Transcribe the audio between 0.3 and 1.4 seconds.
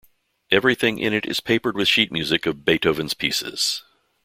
Everything in it is